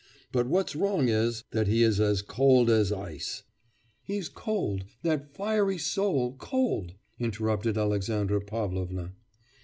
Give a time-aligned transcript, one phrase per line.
[0.31, 3.43] But what's wrong is, that he is as cold as ice.'
[4.01, 4.85] 'He cold!
[5.03, 9.13] that fiery soul cold!' interrupted Alexandra Pavlovna.